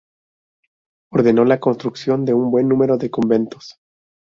[1.11, 3.75] Ordenó la construcción de un buen número de conventos.